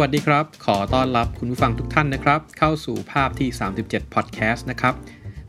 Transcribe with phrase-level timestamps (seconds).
[0.00, 3.48] วัสดีครับ ขอต้อนรับคุณผู้ฟังทุกท่านนะครับ เข้าสู่ภาพที่
[3.82, 4.94] 37 Podcast นะครับ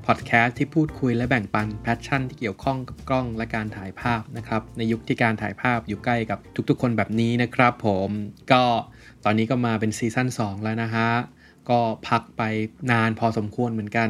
[0.06, 8.10] Podcast ที่พูดคุยและแบ่งปัน passion ที่เกี่ยวข้องกับกล้องและการถ่ายภาพนะครับ ในยุคที่การถ่ายภาพอยู่ใกล้กับทุกๆ คนแบบนี้นะครับ ผม
[8.52, 8.64] ก็
[9.26, 11.10] ตอนนี้ก็มาเป็น season 2 แล้วนะฮะ
[11.70, 12.42] ก็พักไป
[12.92, 14.10] นานพอสมควรเหมือนกัน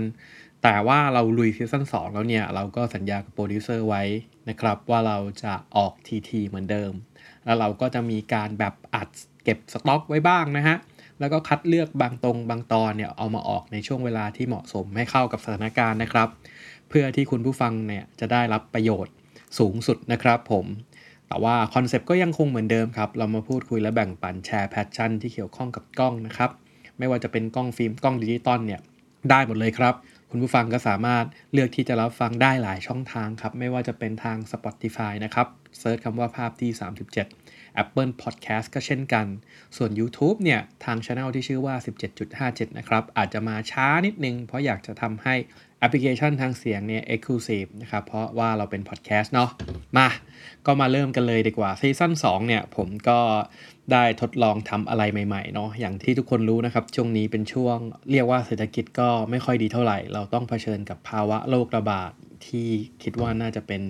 [0.64, 4.04] แต่ว่าเราลุย season 2 แล้วเนี่ย เราก็สัญญากับโปรดิวเซอร์ไว้
[4.50, 6.92] นะครับ ว่าเราจะออกถี่ๆเหมือนเดิม
[7.46, 9.10] แล้วเราก็จะมีการแบบอัด
[9.44, 10.78] เก็บสต็อกไว้บ้างนะฮะ
[11.20, 16.30] แล้วก็คัดเลือกบางตรงบางตอนเนี่ยเอามาออกในช่วงเวลาที่เหมาะสมให้เข้ากับสถานการณ์นะครับ
[16.90, 19.14] เพื่อที่คุณผู้ฟังเนี่ยจะได้รับประโยชน์
[19.60, 20.66] สูงสุดนะครับผม
[21.28, 26.50] แต่ว่าคอนเซปต์ก็ยังคงเหมือนเดิมครับ เรามาพูดคุยและแบ่งปันแชร์ passion ที่เกี่ยวข้องกับกล้องนะครับ
[26.98, 28.82] ไม่ว่าจะเป็นกล้องฟิล์มกล้องดิจิตอลเนี่ย
[29.30, 29.94] ได้หมดเลยครับ
[30.30, 35.48] คุณผู้ฟังก็สามารถเลือกที่จะรับฟังได้หลายช่องทางครับ ไม่ว่าจะเป็นทาง Spotify นะครับ
[35.80, 36.72] search คำว่าภาพที่
[37.18, 39.26] 37 Apple Podcast ก็เช่นกัน
[39.78, 41.76] ส่วน YouTube เนี่ยทางช anel ที่ชื่อว่า
[42.28, 45.36] 17.57 นะครับ อาจจะมาช้านิดนึง เพราะอยากจะทำให้
[45.80, 49.50] แอปพลิเคชันทางเสียงเนี่ย exclusive นะครับ เพราะว่าเราเป็น podcast เนาะ
[49.98, 50.08] มา
[50.66, 53.20] ก็มาเริ่มกันเลยดีกว่าซีซั่น2เนี่ยผมก็
[53.92, 57.78] ได้ทดลองทำอะไรใหม่ๆเนาะอย่างที่ทุกคนรู้นะครับ ช่วงนี้เป็นช่วง
[58.12, 62.12] เรียกว่าเศรษฐกิจก็ไม่ค่อยดีเท่าไหร่ เราต้องเผชิญกับภาวะโรคระบาด
[62.48, 62.68] ที่
[63.04, 63.82] คิดว่าน่าจะเป็น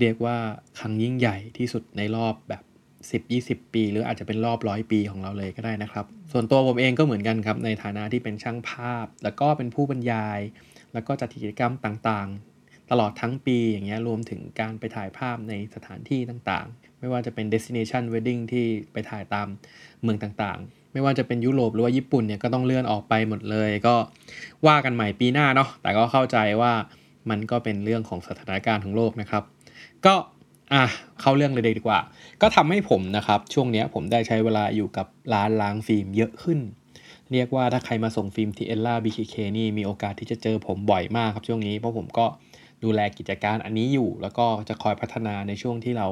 [0.00, 0.36] เรียกว่า
[0.78, 2.62] ครั้งยิ่งใหญ่ที่สุดในรอบแบบ
[3.10, 10.40] 10-20 ปี หรืออาจจะเป็นรอบร้อยปีของเราเลยก็ได้นะครับ ส่วนตัวผมเองก็เหมือนกันครับ ในฐานะที่เป็นช่างภาพ แล้วก็เป็นผู้บรรยาย
[10.92, 19.48] แล้วก็จัดกิจกรรมต่างๆ ตลอดทั้งปีอย่างเงี้ยรวมถึงการไปถ่ายภาพในสถานที่ต่างๆ ไม่ว่าจะเป็น destination wedding ที่ไปถ่ายตาม
[20.02, 23.94] เมืองต่างๆ ไม่ว่าจะเป็นยุโรปหรือว่าญี่ปุ่นเนี่ยก็ต้องเลื่อนออกไปหมดเลย ก็
[24.66, 26.72] ว่ากันใหม่ปีหน้าเนาะแต่ก็เข้าใจว่า
[27.30, 29.42] มันก็เป็นเรื่องของสถานการณ์ของโลกนะครับ
[30.06, 30.14] ก็
[30.72, 30.84] อะ
[31.20, 32.00] เข้าเรื่องเลยดีกว่า
[32.42, 36.58] ก็ทำให้ผมนะครับ ช่วงนี้ผมได้ใช้เวลาอยู่กับร้านล้างฟิล์มเยอะขึ้น
[37.32, 42.26] เรียกว่าถ้าใครมาส่งฟิล์มที่เอลล่าบีเคนี่มีโอกาสที่จะเจอผมบ่อยมากครับช่วงนี้เพราะผมก็
[42.84, 46.06] ดูแลกิจการอันนี้อยู่ แล้วก็จะคอยพัฒนาในช่วงที่เรา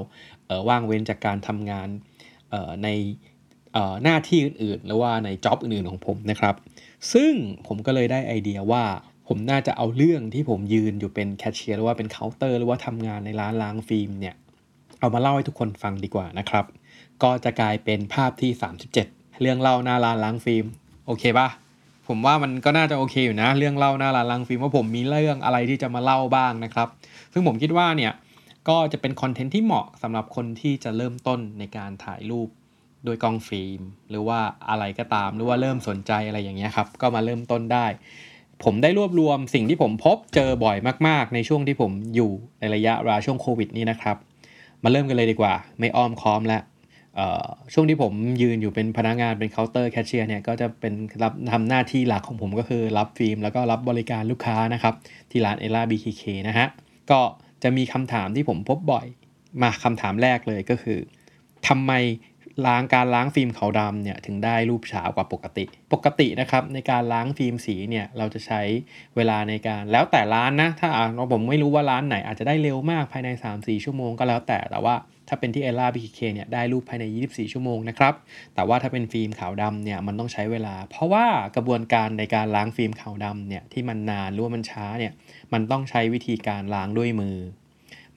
[0.46, 1.88] เว่างเว้นจากการทำงาน
[2.84, 2.88] ใน
[4.02, 6.54] หน้าที่อื่นๆ หรือว่าใน job อื่นๆของผมนะครับ
[7.12, 7.32] ซึ่ง
[7.66, 8.84] ผมก็เลยได้ไอเดียว่า
[9.28, 14.34] ผมน่าจะเอาเรื่องที่ผมยืนอยู่เป็นแคชเชียร์หรือว่าเป็นเคาน์เตอร์หรือว่าทำงานในร้านล้างฟิล์มเนี่ย
[15.00, 16.64] เอามาเล่าให้ทุกคนฟังดีกว่านะครับ
[17.22, 18.50] ก็จะกลายเป็นภาพที่
[18.96, 20.66] 37 เรื่องเล่าหน้าร้านล้างฟิล์ม
[21.06, 21.48] โอเคปะ
[22.08, 26.88] ผมว่ามันก็น่าจะโอเคอยู่นะ เรื่องเล่าหน้าร้านล้างฟิล์มว่าผมมีเรื่องอะไรที่จะมาเล่าบ้างนะครับ
[27.32, 28.12] ซึ่งผมคิดว่าเนี่ย
[28.68, 32.48] ก็จะเป็นคอนเทนต์ที่เหมาะสำหรับคนที่จะเริ่มต้นในการถ่ายรูป
[33.04, 33.80] โดยกล้องฟิล์ม
[34.10, 37.86] หรือว่าอะไรก็ตาม หรือว่าเริ่มสนใจอะไรอย่างเงี้ยครับ ก็มาเริ่มต้นได้
[38.64, 40.76] ผมได้รวบรวมสิ่งที่ผมพบเจอบ่อย
[41.08, 42.30] มาก ๆ ในช่วงที่ผมอยู่
[42.60, 44.16] ในระยะเวลาช่วงโควิดนี้นะครับ
[44.82, 46.62] มาเริ่มกันเลยดีกว่า ไม่อ้อมค้อมแล้ว
[47.72, 54.94] ช่วงที่ผมยืนอยู่เป็นพนักงานเป็นเคาน์เตอร์แคชเชียร์เนี่ยก็จะเป็นรับทำหน้าที่หลักของผมก็คือรับฟิล์ม แล้วก็รับบริการลูกค้านะครับ
[55.30, 56.66] ที่ร้านเอล่าบีเคนะฮะ
[57.10, 57.20] ก็
[57.62, 59.06] จะมีคำถามที่ผมพบบ่อย
[59.62, 60.98] มากคำถามแรกเลยก็คือ
[61.68, 61.92] ทำไม
[62.66, 68.60] ล้างการล้างฟิล์มขาวดำเนี่ยถึงได้รูปช้ากว่าปกติ ปกตินะครับในการล้างฟิล์มสีเนี่ยเราจะใช้
[69.16, 74.96] เวลาในการแล้วแต่ร้านนะถ้าอ่าผมไม่รู้ว่าร้านไหนอาจจะได้เร็วมากภายใน 3-4 ชั่วโมงก็แล้วแต่แต่ว่า
[75.28, 78.14] ถ้าเป็นที่เอล่าบีเคเนี่ยได้รูปภายใน 24 ชั่วโมงนะครับ
[78.54, 81.26] แต่ว่าถ้าเป็นฟิล์มขาวดำเนี่ยมันต้องใช้เวลา เพราะว่า
[81.56, 85.12] กระบวนการในการล้างฟิล์มขาวดำเนี่ยที่มันนานหรือว่ามันช้าเนี่ย
[85.52, 87.36] มันต้องใช้วิธีการล้างด้วยมือ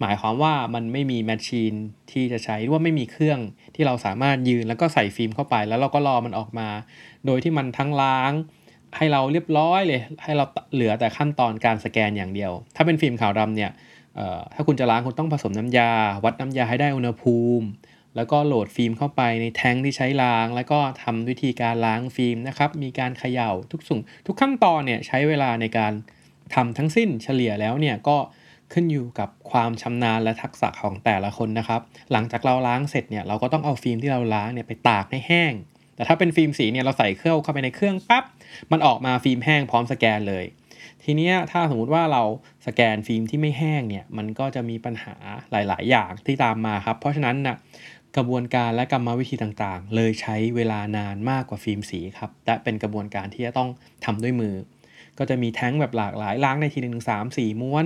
[0.03, 1.73] หมายความว่ามันไม่มี machine
[2.11, 3.39] ที่จะใช้หรือว่าไม่มีเครื่อง
[3.75, 6.69] ที่เราสามารถยืนแล้วก็ใส่ฟิล์มเข้าไป แล้วเราก็รอมันออกมา
[7.25, 8.31] โดยที่มันทั้งล้าง
[8.97, 13.71] ให้เราเรียบร้อยเลย ให้เราเหลือแต่ขั้นตอนการสแกนอย่างเดียว ถ้าเป็นฟิล์มขาวดำเนี่ย
[14.53, 15.91] ถ้าคุณจะล้างคุณต้องผสมน้ำยา
[16.23, 17.67] วัดน้ำยาให้ได้อุณหภูมิ
[18.15, 25.93] แล้วก็โหลดฟิล์มเข้าไปในแท็งก์ที่ใช้ล้าง แล้วก็ทำวิธีการล้างฟิล์มนะครับ มีการเขย่าทุกสุ่งทุกขั้นตอนเนี่ยใช้เวลาในการ
[26.55, 28.17] ทำทั้งสิ้นเฉลี่ยแล้วเนี่ยก็
[28.73, 31.81] ขึ้นอยู่กับความชำนาญและทักษะของแต่ละคนนะครับ
[32.11, 35.53] หลังจากเราล้างเสร็จเนี่ยเราก็ต้องเอาฟิล์มที่เราล้างเนี่ยไปตากให้แห้ง
[35.95, 38.23] แต่ถ้าเป็นฟิล์มสีเนี่ยเราใส่เครื่องเข้าไปในเครื่องปั๊บ
[38.71, 40.45] มันออกมาฟิล์มแห้งพร้อมสแกนเลย
[41.03, 42.23] ทีนี้ถ้าสมมุติว่าเรา
[42.67, 45.15] สแกนฟิล์มที่ไม่แห้งเนี่ยมันก็จะมีปัญหา
[45.51, 47.57] หลาย ๆ อย่างที่ตามมาครับ เพราะฉะนั้นนะ
[48.15, 53.69] กระบวนการและกรรมวิธีต่างๆ เลยใช้เวลานานมากกว่าฟิล์มสีครับ และเป็นกระบวนการที่จะต้อง
[54.05, 54.55] ทำด้วยมือ
[55.17, 57.85] ก็จะมีแท้งแบบหลากหลายล้างในทีหนึ่งสามสี่ม้วน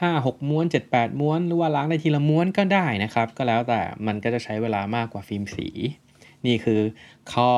[0.00, 5.68] ห้าหกม้วนเจ็ดแปดม้วน หรือว่าล้างได้ทีละม้วนก็ได้นะครับ ก็แล้วแต่มันก็จะใช้เวลามากกว่าฟิล์มสี
[6.46, 6.80] นี่คือ
[7.32, 7.48] ข้อ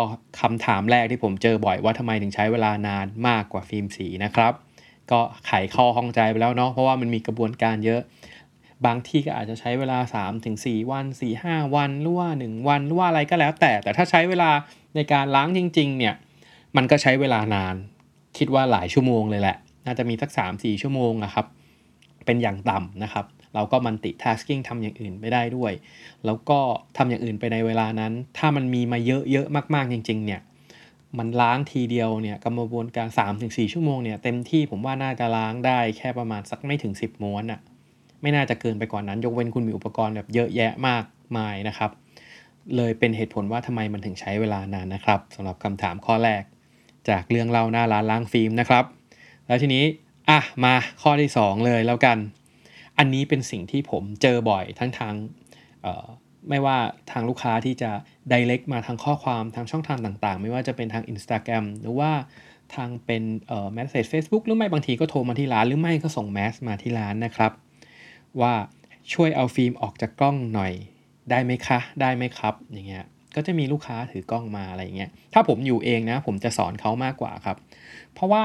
[0.41, 4.53] คำถามแรกที่ผมเจอบ่อยว่าทำไมถึงใช้เวลานานมากกว่าฟิล์มสีนะครับ
[5.11, 8.01] ก็ไขข้อห้องใจไปแล้วเนาะเพราะว่ามันมีกระบวนการเยอะ
[8.87, 9.99] บางที่ก็อาจจะใช้เวลา
[10.45, 11.05] 3-4 วัน
[11.41, 14.51] 4-5 วันหรือว่า 1 วันหรือว่าอะไรก็แล้วแต่ แต่ถ้าใช้เวลา
[14.95, 16.15] ในการล้างจริง ๆ เนี่ย
[16.77, 17.75] มันก็ใช้เวลานาน
[18.39, 19.57] คิดว่าหลายชั่วโมงเลยแหละ
[19.87, 21.47] น่าจะมีสัก 3-4 ชั่วโมงนะครับ
[22.29, 25.73] เป็นอย่างต่ำนะครับ เราก็มันติทัสกิ้งทำอย่างอื่นไปได้ด้วย
[26.27, 26.59] แล้วก็
[26.97, 30.41] ทำอย่างอื่นไปในเวลานั้น ถ้ามันมีมาเยอะๆมากๆจริง ๆ เนี่ย
[31.19, 33.09] มันล้างทีเดียวเนี่ยกรรมวนการ
[33.41, 37.61] 3-4 ชั่วโมงเนี่ยเต็มที่ผมว่าน่าจะล้างได้แค่ประมาณสักไม่ถึง 10 ม้วนอะ่ะ
[38.23, 41.05] ไม่น่าจะเกินไปกว่านนั้นยกเว้นคุณมีอุปกรณ์แบบเยอะแยะมาก
[41.37, 41.91] มายนะครับ
[42.77, 46.43] เลยเป็นเหตุผลว่าทำไมมันถึงใช้เวลานานนะครับสำหรับคำถามข้อแรก
[47.09, 48.85] จากเรื่องเล่าหน้าร้านล้างฟิล์มนะครับ
[49.47, 49.85] แล้วทีนี้
[50.31, 52.19] อะมาข้อที่ 2 เลยแล้วกัน
[52.99, 55.15] อันนี้เป็นสิ่งที่ผมเจอบ่อยทั้งทาง
[56.49, 56.79] ไม่ว่า
[57.11, 57.91] ทางลูกค้าที่จะ
[58.33, 62.13] direct มาทางข้อความทางช่องทางต่างๆ ไม่ว่าจะเป็นทาง Instagram หรือว่า
[62.75, 67.53] ทางเป็นเอ่อ message Facebook หรือไม่บางทีก็โทรมาที่ร้าน หรือไม่ก็ส่งแมสมาที่ร้านนะครับ
[68.41, 68.55] ว่า
[69.13, 70.73] ช่วยเอาฟิล์มออกจากกล้องหน่อย
[71.31, 73.05] ได้ไหมคะ ได้ไหมครับ อย่างเงี้ย
[73.37, 77.57] ก็จะมีลูกค้าถือกล้องมาอะไรอย่างเงี้ยถ้าผมอยู่เองนะ ผมจะสอนเขามากกว่าครับ
[78.15, 78.45] เพราะว่า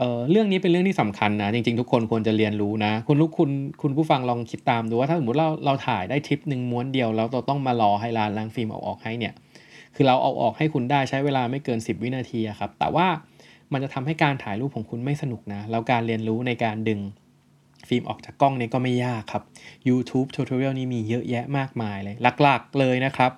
[0.00, 3.50] เออเรื่องนี้เป็นเรื่องที่สำคัญนะ จริง ๆ ทุกคนควรจะเรียนรู้นะ คุณลูกคุณ
[3.82, 9.34] คุณผู้ฟังลองคิดตามดูว่าถ้าสมมติเราเราถ่ายได้ทริปหนึ่งม้วนเดียวแล้วเราต้องมารอให้ร้านล้างฟิล์มเอาออกให้เนี่ย
[9.94, 13.06] คือเราเอาออกให้คุณได้ใช้เวลาไม่เกิน 10 วินาทีครับ แต่ว่า
[13.72, 17.00] มันจะทำให้การถ่ายรูปของคุณไม่สนุกนะ แล้วการเรียนรู้ในการดึง
[17.88, 19.42] ฟิล์มออกจากกล้องเนี่ยก็ไม่ยากครับ
[19.88, 23.32] YouTube Tutorial นี้มีเยอะแยะมากมายเลย หลักๆเลยนะครับ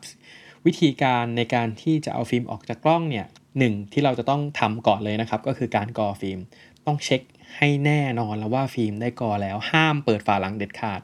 [0.67, 3.26] วิธีการในการที่จะเอาฟิล์มออกจากกล้องเนี่ย
[3.58, 6.38] หนึ่งที่เราจะต้องทำก่อนเลยนะครับ ก็คือการกรอฟิล์ม
[6.87, 7.22] ต้องเช็ค
[7.56, 11.00] ให้แน่นอนแล้วว่าฟิล์มได้กรอแล้วห้ามเปิดฝาหลังเด็ดขาด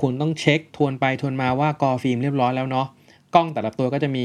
[0.00, 2.86] คุณต้องเช็คทวนไปทวนมาว่ากรอฟิล์มเรียบร้อยแล้วเนาะ
[3.34, 4.24] กล้องแต่ละตัวก็จะมี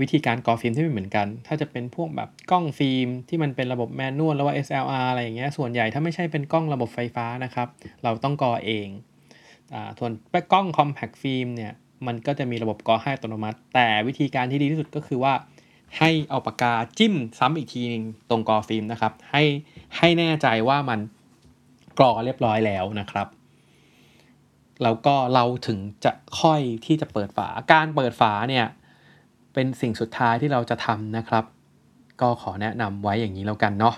[0.00, 7.68] วิธีการกรอฟิล์มที่ไม่เหมือนกัน ถ้าจะเป็นพวกแบบกล้องฟิล์มที่มันเป็นระบบ manual หรือว่า SLR อะไรอย่างเงี้ยส่วนใหญ่ถ้าไม่ใช่เป็นกล้องระบบไฟฟ้านะครับ
[8.02, 8.88] เราต้องกอเอง
[9.74, 10.12] อ่าส่วน
[10.52, 11.72] กล้องคอมแพคฟิล์มเนี่ย
[12.06, 15.32] มันก็จะมีระบบกอให้อัตโนมัติ แต่วิธีการที่ดีที่สุดก็คือว่า
[15.98, 19.42] ให้เอาปากกาจิ้มซ้ำอีกทีนึงตรงกอฟิล์มนะครับ ให้
[19.96, 21.00] ให้แน่ใจว่ามัน
[21.98, 23.28] กรอเรียบร้อยแล้วนะครับ
[24.82, 28.66] แล้วก็เราถึงจะค่อยที่จะเปิดฝา การเปิดฝาเนี่ย
[29.54, 31.44] เป็นสิ่งสุดท้ายที่เราจะทำนะครับ
[32.20, 33.94] ก็ขอแนะนำไว้อย่างนี้แล้วกันเนาะ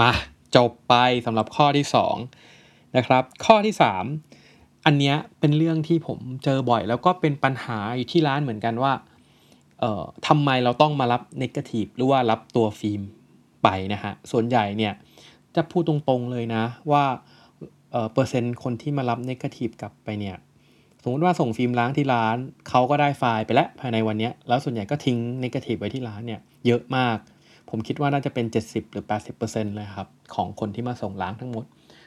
[0.00, 0.10] มา
[0.56, 0.94] จบไป
[1.26, 1.86] สำหรับข้อที่
[2.40, 3.74] 2นะครับข้อที่
[4.28, 8.92] 3 อันนี้เป็นเรื่องที่ผมเจอบ่อย แล้วก็เป็นปัญหาอยู่ที่ร้านเหมือนกันว่า
[10.28, 13.02] ทำไมเราต้องมารับเนกาทีฟหรือว่ารับตัวฟิล์ม
[13.62, 14.92] ไปนะฮะ ส่วนใหญ่เนี่ย
[15.56, 16.62] จะพูดตรงๆเลยนะ
[16.92, 17.04] ว่า
[17.90, 20.36] เเปอร์เซ็นต์คนที่มารับเนกาทีฟกลับไปเนี่ย
[21.02, 22.36] สมมติว่าส่งฟิล์มล้างที่ร้าน
[22.68, 27.18] เขาก็ได้ไฟล์ไปแล้วภายในวันนี้แล้วส่วนใหญ่ก็ทิ้งเนกาทีฟไว้ที่ร้านเนี่ยเยอะมาก
[27.70, 29.04] ผมคิดว่าน่าจะเป็น 70 หรือ
[29.40, 31.64] 80%เลยครับ ของคนที่มาส่งล้างทั้งหมด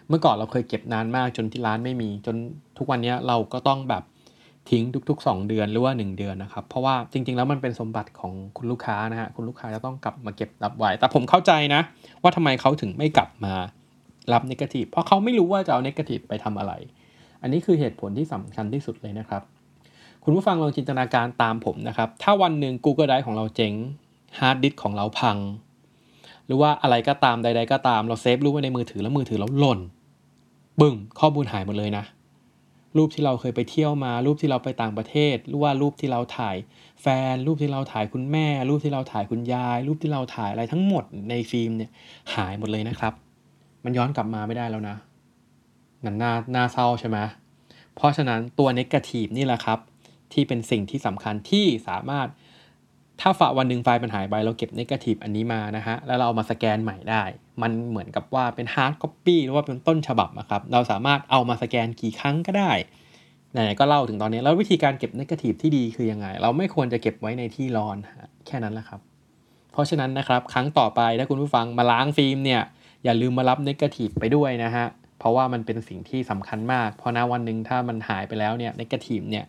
[0.08, 2.36] เมื่อก่อนเราเคยเก็บนานมากจนที่ร้านไม่มี จน
[2.78, 4.04] ทุกวันนี้เราก็ต้องแบบ
[4.70, 11.82] ทิ้งทุก ๆ 2 เดือนหรือว่า 1 เดือนนะครับ เพราะว่าจริง ๆ แล้วมันเป็นสมบัติของคุณลูกค้านะฮะคุณลูกค้าจะต้องกลับมาเก็บรับไว้ แต่ผมเข้าใจนะ
[12.22, 13.54] ว่าทำไมเขาถึงไม่กลับมา
[14.34, 16.74] รับนกาทีฟเพราะเขาไม่รู้ว่าจะเอานกาทีฟไปทำอะไร
[17.42, 19.42] อันนี้คือเหตุผลที่สำคัญที่สุดเลยนะครับ
[20.24, 23.74] คุณผู้ฟังลองจินตนาการตามผมนะครับ ถ้าวันหนึ่ง Google Drive ของเราเจ๊ง
[24.40, 25.38] ฮาร์ดดิสก์ของเราพัง
[26.46, 29.80] หรือว่าอะไรก็ตามใด ๆ ก็ตามเราเซฟรูปไว้ในมือถือแล้วมือถือเราหล่น
[30.82, 32.04] บึ้งข้อมูลหายหมดเลยนะ
[32.98, 36.56] รูปที่เราเคยไปเที่ยวมา รูปที่เราไปต่างประเทศหรือว่ารูปที่เราถ่าย
[37.02, 41.92] แฟน รูปที่เราถ่ายคุณแม่ รูปที่เราถ่ายคุณยาย รูปที่เราถ่ายอะไรทั้งหมดในฟิล์มเนี่ย
[42.36, 43.14] หายหมดเลยนะครับ
[43.84, 44.96] มันย้อนกลับมาไม่ได้แล้วนะ
[46.06, 47.18] นั่นน่าน่าเศร้าใช่ไหม
[47.96, 49.80] เพราะฉะนั้นตัว negative นี่แหละครับ
[50.34, 52.28] ที่เป็นสิ่งที่สำคัญที่สามารถ
[53.22, 57.24] ถ้าฝาวันหนึ่งไฟล์มันหายไปเราเก็บ negative อันนี้มานะฮะ แล้วเรามาสแกนใหม่ได้
[57.62, 62.72] มันเหมือนกับว่าเป็น hard copy หรือว่าเป็นต้นฉบับนะครับ เราสามารถเอามาสแกนกี่ครั้งก็ได้
[63.52, 67.98] ไหนๆก็เล่าถึงตอนนี้ แล้ววิธีการเก็บ negative ที่ดีคือยังไง เราไม่ควรจะเก็บไว้ในที่ร้อน
[68.48, 69.00] แค่นั้นแหละครับ
[69.72, 72.62] เพราะฉะนั้นนะครับครั้งต่อไปถ้าคุณผู้ฟังมาล้างฟิล์มเนี่ย
[73.04, 74.86] อย่าลืมมารับนกาทีฟไปด้วยนะฮะ
[75.20, 79.46] เพราะว่ามันเป็นสิ่งที่สำคัญมาก เพราะนะวันหนึ่งถ้ามันหายไปแล้วเนี่ยนกาทีฟเนี่ย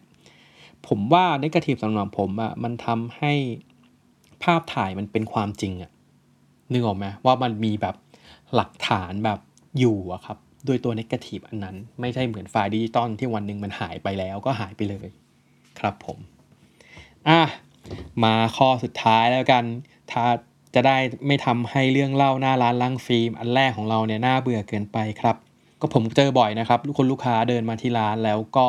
[0.89, 3.33] ผมว่านกาทีฟสำหรับผมอะ่ะมันทำให้
[4.43, 5.91] ภาพถ่ายมันเป็นความจริงอะ่ะ
[6.73, 7.97] นึกออกไหมว่ามันมีแบบ
[8.55, 9.39] หลักฐานแบบ
[9.79, 15.09] อยู่อะครับด้วยตัว negative อันนั้น ไม่ใช่เหมือนไฟล์ดิจิตอลที่วันหนึ่งมันหายไปแล้วก็หายไปเลย
[15.79, 16.19] ครับผม
[17.29, 17.41] อะ
[18.25, 19.65] มาข้อสุดท้ายแล้วกัน
[20.13, 20.25] ถ้า
[20.75, 25.37] จะได้ไม่ทำให้เรื่องเล่าหน้าร้านล้างฟิล์มอันแรกของเราเนี่ยน่าเบื่อเกินไปครับ
[25.81, 28.67] ก็ผมเจอบ่อยนะครับคนลูกค้าเดินมาที่ร้านแล้วก็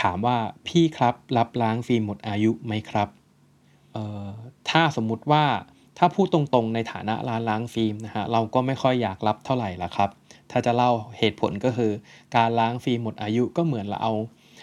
[0.00, 0.36] ถามว่า
[0.68, 3.08] พี่ครับรับล้างฟิล์มหมดอายุไหมครับ
[4.70, 5.44] ถ้าสมมุติว่า
[5.98, 10.10] ถ้าพูดตรงๆในฐานะร้านล้างฟิล์มนะฮะเราก็ไม่ค่อยอยากรับเท่าไหร่ละครับ
[10.50, 11.92] ถ้าจะเล่าเหตุผลก็คือ
[12.36, 14.12] การล้างฟิล์มหมดอายุก็เหมือนเราเอา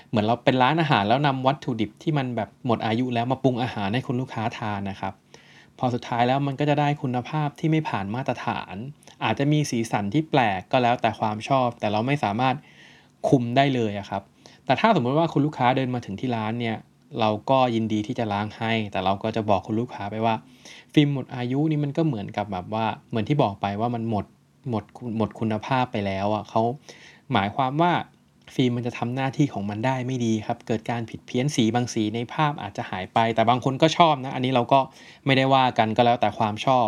[0.10, 5.14] เหมือนเราเป็นร้านอาหารแล้วนำวัตถุดิบที่มันแบบหมดอายุแล้วมาปรุงอาหารให้คุณลูกค้าทานนะครับ
[5.78, 8.76] พอสุดท้ายแล้วมันก็จะได้คุณภาพที่ไม่ผ่านมาตรฐาน
[9.24, 12.56] อาจจะมีสีสันที่แปลกก็แล้วแต่ความชอบ แต่เราไม่สามารถ
[13.30, 14.24] คุมได้เลยครับ
[14.70, 16.78] แต่ถ้าสมมติว่าคุณลูกค้าเดินมาถึงที่ร้านเนี่ย
[17.20, 20.36] เราก็ยินดีที่จะล้างให้ แต่เราก็จะบอกคุณลูกค้าไปว่า
[20.94, 24.26] ฟิล์มหมดอายุนี่มันก็เหมือนกับแบบว่าเหมือนที่บอกไปว่ามันหมด
[24.70, 24.84] หมด
[25.18, 26.62] หมดคุณภาพไปแล้วอะเขา
[27.34, 27.92] หมายความว่า
[28.56, 34.80] ฟิล์มมันจะทำหน้าที่ของมันได้ไม่ดีครับ เกิดการผิดเพี้ยนสีบางสีในภาพอาจจะหายไป แต่บางคนก็ชอบนะ อันนี้เราก็
[35.26, 36.88] ไม่ได้ว่ากันก็แล้วแต่ความชอบ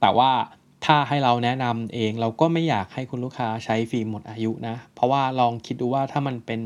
[0.00, 0.30] แต่ว่า
[0.86, 6.60] ถ้าให้เราแนะนำเองเราก็ไม่อยากให้คุณลูกค้าใช้ฟิล์มหมดอายุนะ เพราะว่าลองคิดดูว่าถ้ามันเป็น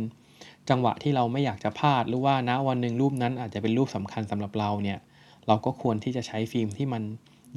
[0.71, 4.99] จังหวะที่เราไม่อยากจะพลาดหรือว่าณวันหนึ่งรูปนั้นอาจจะเป็นรูปสำคัญสำหรับเราเนี่ย
[5.47, 7.03] เราก็ควรที่จะใช้ฟิล์มที่มัน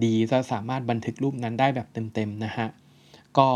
[0.03, 2.67] ดีจะสามารถบันทึกรูปนั้นได้แบบเต็มๆนะฮะ
[3.37, 3.47] ก็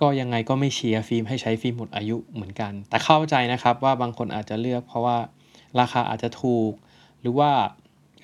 [0.00, 5.18] ก็ยังไงก็ไม่เชียร์ฟิล์มให้ใช้ฟิล์มหมดอายุเหมือนกัน แต่เข้าใจนะครับว่าบางคนอาจจะเลือกเพราะว่า
[5.80, 6.72] ราคาอาจจะถูก
[7.20, 7.50] หรือว่า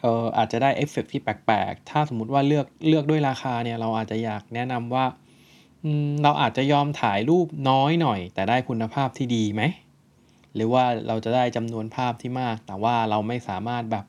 [0.00, 5.04] เอออาจจะได้เอฟเฟกที่แปลกๆ ถ้าสมมุติว่าเลือกเลือกด้วยราคาเนี่ยเราอาจจะอยากแนะนำว่า
[6.22, 9.62] เราอาจจะยอมถ่ายรูปน้อยหน่อย แต่ได้คุณภาพที่ดีไหม
[10.58, 14.04] หรือว่าเราจะได้จำนวนภาพที่มาก แต่ว่าเราไม่สามารถแบบ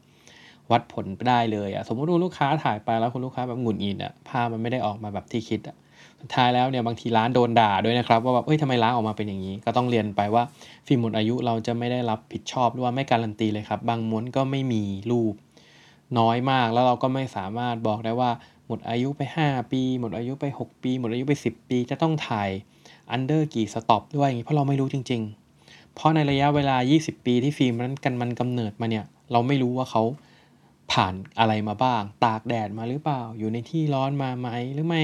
[0.72, 5.76] วัดผลได้เลยอะสมมติว่าลูกค้าถ่ายไปแล้วคุณลูกค้าแบบหงุดหงิดอะภาพมันไม่ได้ออกมาแบบที่คิดอะ
[6.22, 10.44] สุดท้ายแล้วเนี่ยบางทีร้านโดนด่าด้วยนะครับ ว่าแบบเอ้ยทำไมร้านออกมาเป็นอย่างนี้ ก็ต้องเรียนไปว่า
[10.88, 15.34] ฟิล์มหมดอายุเราจะไม่ได้รับผิดชอบหรือว่าไม่การันตีเลยครับ บางม้วนก็ไม่มีรูป
[16.20, 18.32] น้อยมากแล้วเราก็ไม่สามารถบอกได้ว่า
[18.68, 22.50] หมดอายุไป 5 ปี หมดอายุไป 6 ปี หมดอายุไป 10 ปี จะต้องถ่าย
[23.12, 25.39] under กี่ stop ด้วยอย่างนี้เพราะเราไม่รู้จริง ๆ
[26.00, 30.04] เพราะในระยะเวลา 20 ปีที่ฟิล์มนั้นกันมันกำเนิดมาเนี่ย เราไม่รู้ว่าเขา
[30.92, 35.04] ผ่านอะไรมาบ้าง ตากแดดมาหรือเปล่า อยู่ในที่ร้อนมาไหมหรือไม่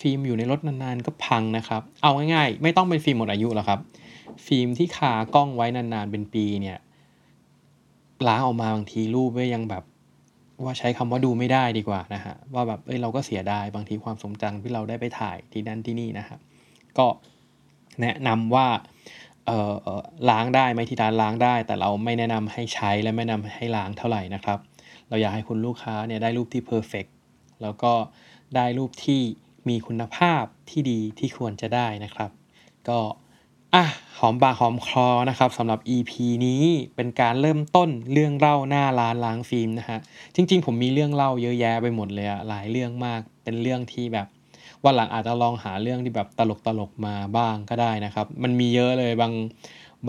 [0.00, 3.80] ฟิล์มอยู่ในรถนานๆก็พังนะครับ เอาง่ายๆ ไม่ต้องเป็นฟิล์มหมดอายุหรอกครับ
[4.46, 6.78] ฟิล์มที่คากล้องไว้นานๆเป็นปีเนี่ย
[8.28, 9.84] ล้างออกมาบางทีรูปก็ยังแบบ
[10.64, 16.40] ว่าใช้คำว่าดูไม่ได้ดีกว่านะฮะว่าแบบเอ้ยเราก็เสียดายบางทีความทรงจำที่เราได้ไปถ่ายที่นั่นที่นี่นะครับ
[16.98, 17.06] ก็
[18.00, 18.66] แนะนำว่า
[20.30, 24.58] ล้างได้ไหมที่ร้านล้างได้ แต่เราไม่แนะนำให้ใช้และไม่แนะนำให้ล้างเท่าไหร่นะครับ
[25.08, 27.06] เราอยากให้คุณลูกค้าเนี่ยได้รูปที่ perfect
[27.62, 27.92] แล้วก็
[28.56, 29.20] ได้รูปที่
[29.68, 32.30] มีคุณภาพที่ดีที่ควรจะได้นะครับ
[32.88, 32.98] ก็
[33.74, 33.84] อะ
[34.18, 36.12] หอมปากหอมคอนะครับสำหรับ EP
[36.46, 36.64] นี้
[36.96, 39.98] เป็นการเริ่มต้นเรื่องเล่าหน้าร้านล้างฟิล์มนะฮะ
[40.34, 44.26] จริง ๆ ผมมีเรื่องเล่าเยอะแยะไปหมดเลยอะหลายเรื่องมากเป็นเรื่องที่แบบ
[44.84, 49.32] วันหลังอาจจะลองหาเรื่องที่แบบตลกตลกมาบ้างก็ได้นะครับ มันมีเยอะเลยบาง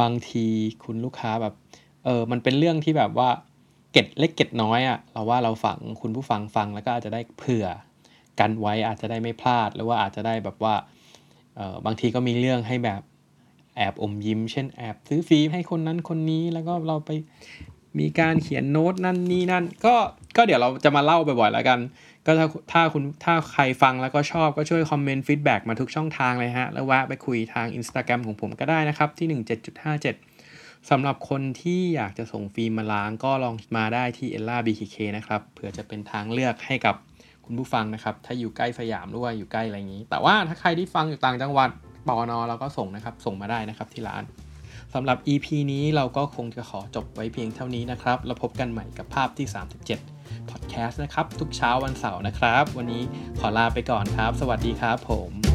[0.02, 0.46] บางที
[0.84, 1.54] คุณลูกค้าแบบ
[2.06, 3.30] เออมันเป็นเรื่องที่แบบว่า
[3.92, 7.68] เก็ดเล็กเก็ดน้อยอะ่ะเราว่าเราฟังคุณผู้ฟังฟังแล้วก็อาจจะได้เผื่อ
[8.40, 10.76] กันไว้อาจจะได้ไม่พลาดหรือว่าอาจจะได้แบบว่า
[11.56, 13.02] เออบางทีก็มีเรื่องให้แบบ
[13.76, 17.10] แอบอมยิ้ม เช่นแอบซื้อฟิล์มให้คนนั้นคนนี้แล้วก็เราไป
[18.00, 19.96] มีการเขียนโน้ตนั่นนี่นั่น ก็
[20.38, 21.80] ก็เดี๋ยวเราจะมาเล่าบ่อยๆแล้วกัน
[22.26, 29.28] ก็ถ้าถ้าคุณถ้าใครฟังแล้วก็ชอบก็ช่วย comment feedback มาทุกช่องทางเลยฮะ แล้วแวะไปคุยทาง Instagram ของผมก็ได้นะครับ ที่
[30.10, 36.96] 17.57สำหรับคนที่อยากจะส่งฟิล์มมาล้างก็ลองมาได้ที่ Ella BKK นะครับเผื่อจะเป็นทางเลือกให้กับ
[37.46, 41.70] คุณผู้ฟังนะครับ ถ้าอยู่ใกล้สยามหรือว่าอยู่ใกล้อะไรอย่างนี้ แต่ว่าถ้าใครที่ฟังอยู่ต่างจังหวัด
[42.08, 44.24] ปอนอเราก็ส่งนะครับ ส่งมาได้นะครับที่ร้าน
[44.94, 49.48] สำหรับ EP นี้เราก็คงจะขอจบไว้เพียงเท่านี้นะครับ แล้วพบกันใหม่กับภาพที่
[50.00, 53.04] 37 Podcast นะครับ ทุกเช้าวันเสาร์นะครับ วันนี้
[53.40, 55.53] ขอลาไปก่อนครับ สวัสดีครับผม